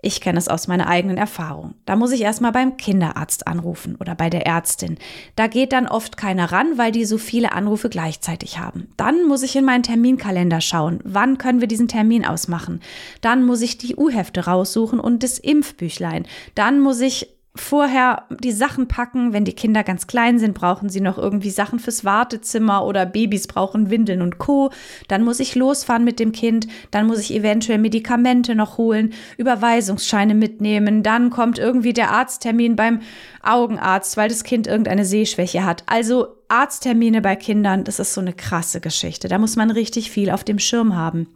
Ich 0.04 0.20
kenne 0.20 0.38
es 0.40 0.48
aus 0.48 0.66
meiner 0.66 0.88
eigenen 0.88 1.16
Erfahrung. 1.16 1.74
Da 1.86 1.94
muss 1.94 2.10
ich 2.10 2.22
erstmal 2.22 2.50
beim 2.50 2.76
Kinderarzt 2.76 3.46
anrufen 3.46 3.94
oder 4.00 4.16
bei 4.16 4.30
der 4.30 4.44
Ärztin. 4.44 4.98
Da 5.36 5.46
geht 5.46 5.72
dann 5.72 5.86
oft 5.86 6.16
keiner 6.16 6.50
ran, 6.50 6.76
weil 6.76 6.90
die 6.90 7.04
so 7.04 7.18
viele 7.18 7.52
Anrufe 7.52 7.88
gleichzeitig 7.88 8.58
haben. 8.58 8.88
Dann 8.96 9.28
muss 9.28 9.44
ich 9.44 9.54
in 9.54 9.64
meinen 9.64 9.84
Terminkalender 9.84 10.60
schauen. 10.60 10.98
Wann 11.04 11.38
können 11.38 11.60
wir 11.60 11.68
diesen 11.68 11.86
Termin 11.86 12.26
ausmachen? 12.26 12.80
Dann 13.20 13.44
muss 13.44 13.62
ich 13.62 13.78
die 13.78 13.94
U-Hefte 13.94 14.44
raussuchen 14.46 14.98
und 14.98 15.22
das 15.22 15.38
Impfbüchlein. 15.38 16.26
Dann 16.56 16.80
muss 16.80 17.00
ich 17.00 17.28
vorher 17.54 18.24
die 18.30 18.52
Sachen 18.52 18.88
packen. 18.88 19.32
Wenn 19.32 19.44
die 19.44 19.52
Kinder 19.52 19.84
ganz 19.84 20.06
klein 20.06 20.38
sind, 20.38 20.54
brauchen 20.54 20.88
sie 20.88 21.00
noch 21.00 21.18
irgendwie 21.18 21.50
Sachen 21.50 21.78
fürs 21.78 22.04
Wartezimmer 22.04 22.84
oder 22.86 23.04
Babys 23.04 23.46
brauchen 23.46 23.90
Windeln 23.90 24.22
und 24.22 24.38
Co. 24.38 24.70
Dann 25.08 25.22
muss 25.22 25.38
ich 25.38 25.54
losfahren 25.54 26.04
mit 26.04 26.18
dem 26.18 26.32
Kind. 26.32 26.66
Dann 26.90 27.06
muss 27.06 27.18
ich 27.18 27.34
eventuell 27.34 27.78
Medikamente 27.78 28.54
noch 28.54 28.78
holen, 28.78 29.12
Überweisungsscheine 29.36 30.34
mitnehmen. 30.34 31.02
Dann 31.02 31.28
kommt 31.30 31.58
irgendwie 31.58 31.92
der 31.92 32.10
Arzttermin 32.10 32.74
beim 32.74 33.00
Augenarzt, 33.42 34.16
weil 34.16 34.28
das 34.28 34.44
Kind 34.44 34.66
irgendeine 34.66 35.04
Sehschwäche 35.04 35.64
hat. 35.64 35.84
Also 35.86 36.28
Arzttermine 36.48 37.20
bei 37.20 37.36
Kindern, 37.36 37.84
das 37.84 37.98
ist 37.98 38.14
so 38.14 38.20
eine 38.20 38.32
krasse 38.32 38.80
Geschichte. 38.80 39.28
Da 39.28 39.38
muss 39.38 39.56
man 39.56 39.70
richtig 39.70 40.10
viel 40.10 40.30
auf 40.30 40.44
dem 40.44 40.58
Schirm 40.58 40.96
haben. 40.96 41.26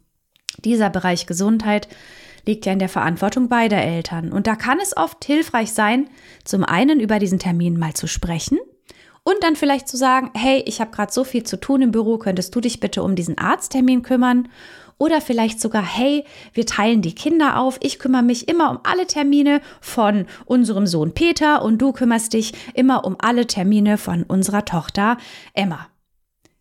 Dieser 0.65 0.89
Bereich 0.89 1.27
Gesundheit 1.27 1.89
liegt 2.47 2.67
ja 2.67 2.73
in 2.73 2.79
der 2.79 2.89
Verantwortung 2.89 3.49
beider 3.49 3.83
Eltern. 3.83 4.33
Und 4.33 4.47
da 4.47 4.57
kann 4.57 4.79
es 4.81 4.97
oft 4.97 5.25
hilfreich 5.25 5.73
sein, 5.73 6.09
zum 6.45 6.65
einen 6.65 7.01
über 7.01 7.19
diesen 7.19 7.39
Termin 7.39 7.79
mal 7.79 7.95
zu 7.95 8.07
sprechen 8.07 8.59
und 9.27 9.43
dann 9.43 9.57
vielleicht 9.57 9.89
zu 9.89 9.97
sagen, 9.97 10.31
hey, 10.35 10.63
ich 10.67 10.81
habe 10.81 10.93
gerade 10.93 11.13
so 11.13 11.25
viel 11.25 11.43
zu 11.43 11.59
tun 11.59 11.83
im 11.83 11.91
Büro, 11.91 12.17
könntest 12.17 12.55
du 12.55 12.61
dich 12.61 12.79
bitte 12.79 13.03
um 13.03 13.17
diesen 13.17 13.37
Arzttermin 13.37 14.03
kümmern? 14.03 14.49
Oder 14.99 15.21
vielleicht 15.21 15.61
sogar, 15.61 15.83
hey, 15.83 16.25
wir 16.55 16.65
teilen 16.65 17.03
die 17.03 17.15
Kinder 17.15 17.59
auf, 17.59 17.77
ich 17.83 17.99
kümmere 17.99 18.23
mich 18.23 18.49
immer 18.49 18.71
um 18.71 18.79
alle 18.85 19.07
Termine 19.09 19.61
von 19.81 20.27
unserem 20.45 20.87
Sohn 20.87 21.13
Peter 21.13 21.63
und 21.63 21.79
du 21.79 21.93
kümmerst 21.93 22.35
dich 22.35 22.53
immer 22.75 23.05
um 23.05 23.17
alle 23.19 23.49
Termine 23.49 23.99
von 23.99 24.23
unserer 24.23 24.65
Tochter 24.65 25.19
Emma. 25.55 25.89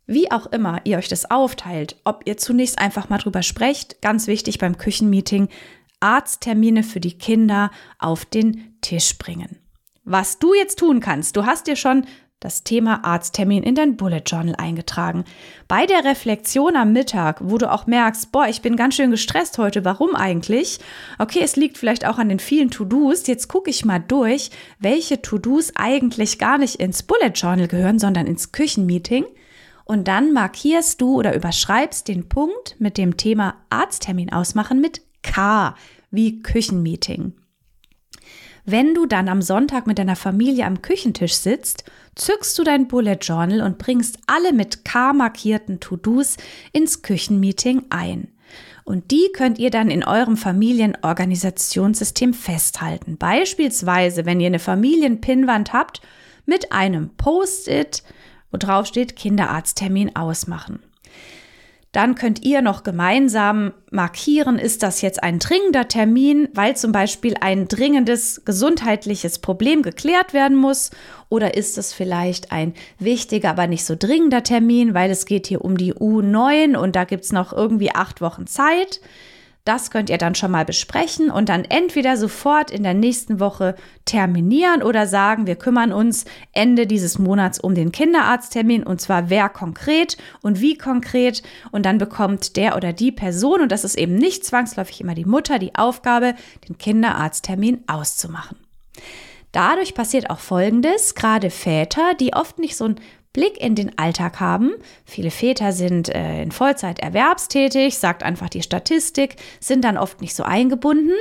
Wie 0.07 0.31
auch 0.31 0.45
immer 0.47 0.81
ihr 0.83 0.97
euch 0.97 1.07
das 1.07 1.29
aufteilt, 1.31 1.95
ob 2.03 2.21
ihr 2.25 2.37
zunächst 2.37 2.77
einfach 2.77 3.09
mal 3.09 3.17
drüber 3.17 3.41
sprecht, 3.41 4.01
ganz 4.01 4.27
wichtig 4.27 4.59
beim 4.59 4.77
Küchenmeeting, 4.77 5.49
Arzttermine 5.99 6.83
für 6.83 6.99
die 6.99 7.17
Kinder 7.17 7.71
auf 7.97 8.25
den 8.25 8.77
Tisch 8.81 9.17
bringen. 9.17 9.57
Was 10.03 10.37
du 10.37 10.53
jetzt 10.53 10.77
tun 10.77 10.99
kannst, 10.99 11.35
du 11.35 11.45
hast 11.45 11.65
dir 11.65 11.75
schon 11.75 12.05
das 12.39 12.63
Thema 12.63 13.03
Arzttermin 13.03 13.63
in 13.63 13.73
dein 13.73 13.97
Bullet 13.97 14.21
Journal 14.23 14.55
eingetragen. 14.57 15.23
Bei 15.67 15.87
der 15.87 16.03
Reflexion 16.03 16.75
am 16.75 16.93
Mittag, 16.93 17.39
wo 17.41 17.57
du 17.57 17.71
auch 17.71 17.87
merkst, 17.87 18.31
boah, 18.31 18.45
ich 18.47 18.61
bin 18.61 18.75
ganz 18.75 18.93
schön 18.93 19.09
gestresst 19.09 19.57
heute, 19.57 19.83
warum 19.83 20.13
eigentlich? 20.13 20.79
Okay, 21.17 21.39
es 21.41 21.55
liegt 21.55 21.79
vielleicht 21.79 22.05
auch 22.05 22.19
an 22.19 22.29
den 22.29 22.37
vielen 22.37 22.69
To-Dos. 22.69 23.25
Jetzt 23.25 23.47
gucke 23.47 23.71
ich 23.71 23.83
mal 23.83 23.99
durch, 23.99 24.51
welche 24.77 25.23
To-Dos 25.23 25.71
eigentlich 25.75 26.37
gar 26.37 26.59
nicht 26.59 26.75
ins 26.75 27.01
Bullet 27.01 27.31
Journal 27.33 27.67
gehören, 27.67 27.97
sondern 27.97 28.27
ins 28.27 28.51
Küchenmeeting 28.51 29.25
und 29.85 30.07
dann 30.07 30.33
markierst 30.33 30.99
du 30.99 31.15
oder 31.15 31.35
überschreibst 31.35 32.07
den 32.07 32.27
Punkt 32.27 32.75
mit 32.79 32.97
dem 32.97 33.17
Thema 33.17 33.55
Arzttermin 33.69 34.33
ausmachen 34.33 34.81
mit 34.81 35.01
K 35.21 35.75
wie 36.11 36.41
Küchenmeeting. 36.41 37.33
Wenn 38.65 38.95
du 38.95 39.05
dann 39.05 39.29
am 39.29 39.43
Sonntag 39.43 39.85
mit 39.85 39.99
deiner 39.99 40.15
Familie 40.15 40.65
am 40.65 40.81
Küchentisch 40.81 41.35
sitzt, 41.35 41.83
zückst 42.15 42.57
du 42.57 42.63
dein 42.63 42.87
Bullet 42.87 43.19
Journal 43.21 43.61
und 43.61 43.77
bringst 43.77 44.17
alle 44.25 44.53
mit 44.53 44.83
K 44.83 45.13
markierten 45.13 45.79
To-Dos 45.79 46.37
ins 46.73 47.03
Küchenmeeting 47.03 47.83
ein. 47.91 48.29
Und 48.83 49.11
die 49.11 49.29
könnt 49.33 49.59
ihr 49.59 49.69
dann 49.69 49.91
in 49.91 50.03
eurem 50.03 50.35
Familienorganisationssystem 50.35 52.33
festhalten. 52.33 53.17
Beispielsweise, 53.17 54.25
wenn 54.25 54.39
ihr 54.39 54.47
eine 54.47 54.59
Familienpinnwand 54.59 55.73
habt 55.73 56.01
mit 56.45 56.71
einem 56.71 57.09
Post-it, 57.17 58.03
wo 58.55 58.57
drauf 58.57 58.85
steht 58.85 59.17
Kinderarzttermin 59.17 60.15
ausmachen. 60.15 60.79
Dann 61.91 62.15
könnt 62.15 62.45
ihr 62.45 62.61
noch 62.61 62.83
gemeinsam 62.83 63.73
markieren, 63.91 64.57
ist 64.57 64.81
das 64.81 65.01
jetzt 65.01 65.23
ein 65.23 65.39
dringender 65.39 65.89
Termin, 65.89 66.47
weil 66.53 66.77
zum 66.77 66.93
Beispiel 66.93 67.35
ein 67.41 67.67
dringendes 67.67 68.43
gesundheitliches 68.45 69.39
Problem 69.39 69.81
geklärt 69.81 70.33
werden 70.33 70.55
muss, 70.55 70.91
oder 71.27 71.55
ist 71.55 71.77
es 71.77 71.91
vielleicht 71.91 72.53
ein 72.53 72.73
wichtiger, 72.97 73.49
aber 73.49 73.67
nicht 73.67 73.83
so 73.83 73.95
dringender 73.97 74.43
Termin, 74.43 74.93
weil 74.93 75.11
es 75.11 75.25
geht 75.25 75.47
hier 75.47 75.63
um 75.63 75.77
die 75.77 75.93
U9 75.93 76.77
und 76.77 76.95
da 76.95 77.03
gibt 77.03 77.25
es 77.25 77.33
noch 77.33 77.51
irgendwie 77.51 77.93
acht 77.93 78.21
Wochen 78.21 78.47
Zeit. 78.47 79.01
Das 79.65 79.89
könnt 79.89 80.11
ihr 80.11 80.19
dann 80.19 80.35
schon 80.35 80.51
mal 80.51 80.63
besprechen 80.63 81.31
und 81.31 81.49
dann 81.49 81.65
entweder 81.65 82.17
sofort 82.17 82.69
in 82.69 82.83
der 82.83 82.93
nächsten 82.93 83.39
Woche 83.39 83.75
terminieren 84.05 84.83
oder 84.83 85.07
sagen, 85.07 85.47
wir 85.47 85.55
kümmern 85.55 85.91
uns 85.91 86.25
Ende 86.53 86.85
dieses 86.85 87.17
Monats 87.17 87.59
um 87.59 87.73
den 87.73 87.91
Kinderarzttermin 87.91 88.83
und 88.83 89.01
zwar 89.01 89.31
wer 89.31 89.49
konkret 89.49 90.17
und 90.43 90.61
wie 90.61 90.77
konkret 90.77 91.41
und 91.71 91.83
dann 91.83 91.97
bekommt 91.97 92.57
der 92.57 92.77
oder 92.77 92.93
die 92.93 93.11
Person 93.11 93.59
und 93.59 93.71
das 93.71 93.83
ist 93.83 93.97
eben 93.97 94.13
nicht 94.13 94.45
zwangsläufig 94.45 95.01
immer 95.01 95.15
die 95.15 95.25
Mutter 95.25 95.57
die 95.57 95.73
Aufgabe, 95.73 96.35
den 96.69 96.77
Kinderarzttermin 96.77 97.83
auszumachen. 97.87 98.57
Dadurch 99.51 99.95
passiert 99.95 100.29
auch 100.29 100.39
Folgendes, 100.39 101.15
gerade 101.15 101.49
Väter, 101.49 102.13
die 102.19 102.33
oft 102.33 102.59
nicht 102.59 102.77
so 102.77 102.85
ein 102.85 102.99
Blick 103.35 103.61
in 103.61 103.75
den 103.75 103.97
Alltag 103.97 104.39
haben. 104.39 104.71
Viele 105.03 105.29
Väter 105.29 105.73
sind 105.73 106.07
äh, 106.07 106.41
in 106.41 106.53
Vollzeit 106.53 106.99
erwerbstätig, 106.99 107.97
sagt 107.97 108.23
einfach 108.23 108.47
die 108.47 108.61
Statistik, 108.61 109.35
sind 109.59 109.83
dann 109.83 109.97
oft 109.97 110.21
nicht 110.21 110.33
so 110.33 110.43
eingebunden. 110.43 111.11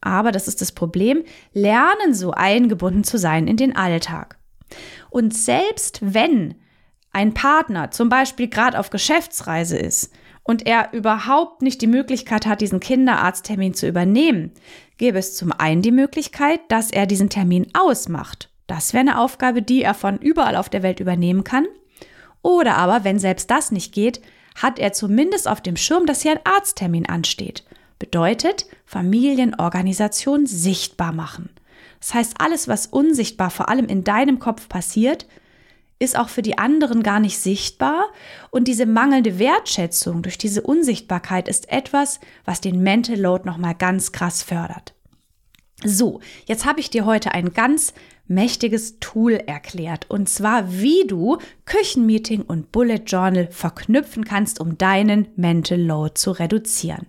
Aber 0.00 0.32
das 0.32 0.48
ist 0.48 0.62
das 0.62 0.72
Problem, 0.72 1.24
lernen 1.52 2.14
so 2.14 2.30
eingebunden 2.30 3.04
zu 3.04 3.18
sein 3.18 3.46
in 3.46 3.58
den 3.58 3.76
Alltag. 3.76 4.38
Und 5.10 5.36
selbst 5.36 5.98
wenn 6.00 6.54
ein 7.12 7.34
Partner 7.34 7.90
zum 7.90 8.08
Beispiel 8.08 8.48
gerade 8.48 8.78
auf 8.78 8.88
Geschäftsreise 8.88 9.76
ist 9.76 10.14
und 10.44 10.66
er 10.66 10.94
überhaupt 10.94 11.60
nicht 11.60 11.82
die 11.82 11.86
Möglichkeit 11.86 12.46
hat, 12.46 12.62
diesen 12.62 12.80
Kinderarzttermin 12.80 13.74
zu 13.74 13.86
übernehmen, 13.86 14.52
gäbe 14.96 15.18
es 15.18 15.36
zum 15.36 15.52
einen 15.52 15.82
die 15.82 15.90
Möglichkeit, 15.90 16.60
dass 16.68 16.90
er 16.90 17.04
diesen 17.04 17.28
Termin 17.28 17.66
ausmacht. 17.74 18.48
Das 18.68 18.92
wäre 18.92 19.00
eine 19.00 19.18
Aufgabe, 19.18 19.62
die 19.62 19.82
er 19.82 19.94
von 19.94 20.18
überall 20.18 20.54
auf 20.54 20.68
der 20.68 20.84
Welt 20.84 21.00
übernehmen 21.00 21.42
kann. 21.42 21.66
Oder 22.42 22.76
aber, 22.76 23.02
wenn 23.02 23.18
selbst 23.18 23.50
das 23.50 23.72
nicht 23.72 23.92
geht, 23.92 24.20
hat 24.54 24.78
er 24.78 24.92
zumindest 24.92 25.48
auf 25.48 25.60
dem 25.60 25.76
Schirm, 25.76 26.06
dass 26.06 26.22
hier 26.22 26.32
ein 26.32 26.44
Arzttermin 26.44 27.08
ansteht. 27.08 27.64
Bedeutet, 27.98 28.66
Familienorganisation 28.84 30.46
sichtbar 30.46 31.12
machen. 31.12 31.50
Das 32.00 32.14
heißt, 32.14 32.40
alles, 32.40 32.68
was 32.68 32.86
unsichtbar 32.86 33.50
vor 33.50 33.68
allem 33.68 33.86
in 33.86 34.04
deinem 34.04 34.38
Kopf 34.38 34.68
passiert, 34.68 35.26
ist 35.98 36.16
auch 36.16 36.28
für 36.28 36.42
die 36.42 36.58
anderen 36.58 37.02
gar 37.02 37.20
nicht 37.20 37.38
sichtbar. 37.38 38.04
Und 38.50 38.68
diese 38.68 38.86
mangelnde 38.86 39.38
Wertschätzung 39.38 40.22
durch 40.22 40.38
diese 40.38 40.62
Unsichtbarkeit 40.62 41.48
ist 41.48 41.70
etwas, 41.70 42.20
was 42.44 42.60
den 42.60 42.82
Mental 42.82 43.18
Load 43.18 43.44
nochmal 43.46 43.74
ganz 43.74 44.12
krass 44.12 44.42
fördert. 44.42 44.94
So, 45.84 46.20
jetzt 46.46 46.66
habe 46.66 46.80
ich 46.80 46.90
dir 46.90 47.04
heute 47.04 47.32
ein 47.32 47.52
ganz 47.52 47.94
mächtiges 48.26 48.98
Tool 48.98 49.34
erklärt. 49.34 50.10
Und 50.10 50.28
zwar, 50.28 50.72
wie 50.72 51.06
du 51.06 51.38
Küchenmeeting 51.66 52.42
und 52.42 52.72
Bullet 52.72 53.02
Journal 53.06 53.48
verknüpfen 53.50 54.24
kannst, 54.24 54.60
um 54.60 54.76
deinen 54.76 55.28
Mental 55.36 55.80
Load 55.80 56.14
zu 56.14 56.32
reduzieren. 56.32 57.06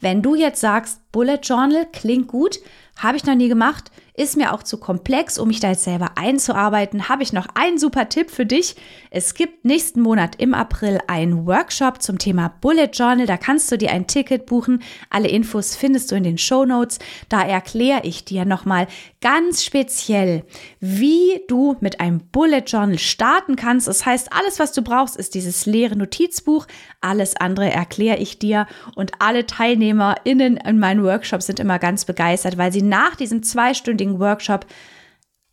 Wenn 0.00 0.20
du 0.20 0.34
jetzt 0.34 0.60
sagst, 0.60 1.00
Bullet 1.10 1.40
Journal 1.42 1.86
klingt 1.90 2.28
gut, 2.28 2.60
habe 2.96 3.16
ich 3.16 3.24
noch 3.24 3.34
nie 3.34 3.48
gemacht, 3.48 3.90
ist 4.14 4.36
mir 4.36 4.52
auch 4.52 4.62
zu 4.62 4.76
komplex, 4.76 5.38
um 5.38 5.48
mich 5.48 5.60
da 5.60 5.70
jetzt 5.70 5.84
selber 5.84 6.12
einzuarbeiten. 6.16 7.08
Habe 7.08 7.22
ich 7.22 7.32
noch 7.32 7.46
einen 7.54 7.78
super 7.78 8.10
Tipp 8.10 8.30
für 8.30 8.44
dich. 8.44 8.76
Es 9.10 9.32
gibt 9.32 9.64
nächsten 9.64 10.02
Monat 10.02 10.36
im 10.36 10.52
April 10.52 10.98
einen 11.06 11.46
Workshop 11.46 12.02
zum 12.02 12.18
Thema 12.18 12.52
Bullet 12.60 12.90
Journal. 12.92 13.26
Da 13.26 13.38
kannst 13.38 13.72
du 13.72 13.78
dir 13.78 13.90
ein 13.90 14.06
Ticket 14.06 14.44
buchen. 14.44 14.82
Alle 15.08 15.28
Infos 15.28 15.76
findest 15.76 16.10
du 16.10 16.14
in 16.14 16.24
den 16.24 16.36
Show 16.36 16.66
Notes. 16.66 16.98
Da 17.30 17.40
erkläre 17.40 18.02
ich 18.04 18.26
dir 18.26 18.44
nochmal 18.44 18.86
ganz 19.22 19.64
speziell, 19.64 20.44
wie 20.78 21.40
du 21.48 21.76
mit 21.80 22.00
einem 22.00 22.20
Bullet 22.32 22.64
Journal 22.66 22.98
starten 22.98 23.56
kannst. 23.56 23.88
Das 23.88 24.04
heißt, 24.04 24.30
alles, 24.32 24.58
was 24.58 24.72
du 24.72 24.82
brauchst, 24.82 25.16
ist 25.16 25.34
dieses 25.34 25.64
leere 25.64 25.96
Notizbuch. 25.96 26.66
Alles 27.00 27.34
andere 27.36 27.70
erkläre 27.70 28.18
ich 28.18 28.38
dir. 28.38 28.66
Und 28.94 29.12
alle 29.20 29.46
TeilnehmerInnen 29.46 30.58
in 30.58 30.78
meinen 30.78 31.02
Workshops 31.02 31.46
sind 31.46 31.60
immer 31.60 31.78
ganz 31.78 32.04
begeistert, 32.04 32.58
weil 32.58 32.72
sie 32.72 32.82
nach 32.82 33.16
diesem 33.16 33.42
zweistündigen 33.42 34.01
Workshop 34.18 34.66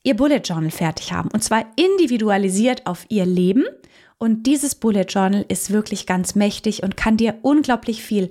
ihr 0.04 0.16
Bullet 0.16 0.42
Journal 0.44 0.72
fertig 0.72 1.12
haben. 1.12 1.30
Und 1.32 1.44
zwar 1.44 1.66
individualisiert 1.76 2.86
auf 2.86 3.06
ihr 3.10 3.26
Leben. 3.26 3.66
Und 4.18 4.44
dieses 4.44 4.76
Bullet 4.76 5.06
Journal 5.08 5.46
ist 5.48 5.72
wirklich 5.72 6.06
ganz 6.06 6.36
mächtig 6.36 6.84
und 6.84 6.98
kann 6.98 7.18
dir 7.18 7.36
unglaublich 7.42 8.04
viel 8.04 8.30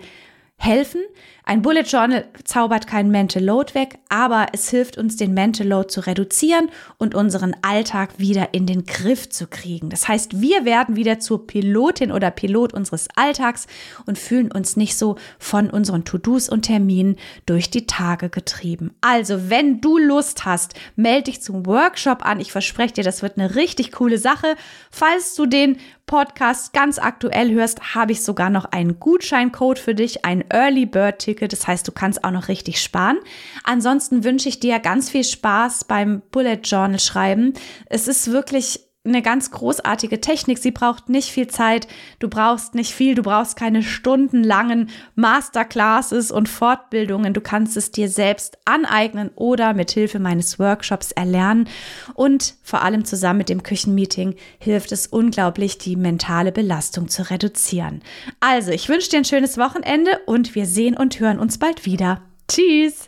helfen. 0.57 1.01
Ein 1.49 1.63
Bullet 1.63 1.81
Journal 1.81 2.27
zaubert 2.45 2.87
keinen 2.87 3.11
Mental 3.11 3.43
Load 3.43 3.73
weg, 3.73 4.01
aber 4.11 4.49
es 4.53 4.69
hilft 4.69 4.99
uns, 4.99 5.17
den 5.17 5.33
Mental 5.33 5.67
Load 5.67 5.89
zu 5.89 6.01
reduzieren 6.01 6.69
und 6.99 7.15
unseren 7.15 7.57
Alltag 7.63 8.11
wieder 8.19 8.53
in 8.53 8.67
den 8.67 8.85
Griff 8.85 9.31
zu 9.31 9.47
kriegen. 9.47 9.89
Das 9.89 10.09
heißt, 10.09 10.43
wir 10.43 10.67
werden 10.67 10.95
wieder 10.95 11.21
zur 11.21 11.47
Pilotin 11.47 12.13
oder 12.13 12.31
Pilot 12.31 12.75
unseres 12.75 13.09
Alltags 13.17 13.67
und 14.05 14.19
fühlen 14.19 14.53
uns 14.53 14.77
nicht 14.77 14.99
so 14.99 15.17
von 15.39 15.71
unseren 15.71 16.05
To-Dos 16.05 16.51
und 16.51 16.67
Terminen 16.67 17.17
durch 17.47 17.71
die 17.71 17.87
Tage 17.87 18.29
getrieben. 18.29 18.91
Also, 19.01 19.49
wenn 19.49 19.81
du 19.81 19.97
Lust 19.97 20.45
hast, 20.45 20.75
melde 20.97 21.31
dich 21.31 21.41
zum 21.41 21.65
Workshop 21.65 22.27
an. 22.27 22.41
Ich 22.41 22.53
verspreche 22.53 22.93
dir, 22.93 23.05
das 23.05 23.23
wird 23.23 23.39
eine 23.39 23.55
richtig 23.55 23.93
coole 23.93 24.19
Sache. 24.19 24.55
Falls 24.91 25.35
du 25.35 25.47
den 25.47 25.79
Podcast 26.05 26.73
ganz 26.73 26.99
aktuell 26.99 27.53
hörst, 27.53 27.95
habe 27.95 28.13
ich 28.13 28.23
sogar 28.23 28.49
noch 28.51 28.67
einen 28.67 28.99
Gutscheincode 28.99 29.79
für 29.79 29.95
dich, 29.95 30.25
ein 30.25 30.45
Early 30.51 30.85
Bird 30.85 31.21
Ticket. 31.21 31.38
Das 31.47 31.69
heißt, 31.69 31.87
du 31.87 31.93
kannst 31.93 32.25
auch 32.25 32.33
noch 32.33 32.49
richtig 32.49 32.83
sparen. 32.83 33.19
Ansonsten 33.63 34.25
wünsche 34.25 34.49
ich 34.49 34.59
dir 34.59 34.81
ganz 34.81 35.11
viel 35.11 35.23
Spaß 35.25 35.85
beim 35.85 36.23
Bullet 36.33 36.61
Journal 36.65 36.99
schreiben. 36.99 37.55
Es 37.87 38.09
ist 38.09 38.33
wirklich 38.33 38.88
eine 39.09 39.23
ganz 39.23 39.51
großartige 39.51 40.21
Technik. 40.21 40.59
Sie 40.59 40.71
braucht 40.71 41.09
nicht 41.09 41.31
viel 41.31 41.47
Zeit. 41.49 41.89
Du 42.19 42.29
brauchst 42.29 42.75
nicht 42.75 42.95
viel. 42.95 43.15
Du 43.15 43.23
brauchst 43.23 43.57
keine 43.57 43.83
stundenlangen 43.83 44.91
Masterclasses 45.15 46.31
und 46.31 46.49
Fortbildungen. 46.49 47.35
Du 47.35 47.41
kannst 47.41 47.77
es 47.77 47.91
dir 47.91 48.09
selbst 48.09 48.59
aneignen 48.65 49.31
oder 49.35 49.75
mit 49.75 49.91
Hilfe 49.91 50.19
meines 50.19 50.59
Workshops 50.59 51.13
erlernen. 51.13 51.69
Und 52.15 52.55
vor 52.63 52.83
allem 52.83 53.05
zusammen 53.05 53.39
mit 53.39 53.49
dem 53.49 53.63
Küchenmeeting 53.63 54.35
hilft 54.59 54.93
es 54.93 55.07
unglaublich, 55.07 55.79
die 55.79 55.97
mentale 55.97 56.53
Belastung 56.53 57.09
zu 57.09 57.31
reduzieren. 57.31 58.03
Also, 58.41 58.71
ich 58.71 58.89
wünsche 58.89 59.11
dir 59.11 59.19
ein 59.19 59.25
schönes 59.25 59.59
Wochenende 59.59 60.21
und 60.27 60.55
wir 60.55 60.67
sehen 60.67 60.97
und 60.97 61.21
hören 61.21 61.39
uns 61.39 61.59
bald 61.59 61.87
wieder. 61.87 62.23
Tschüss! 62.49 63.08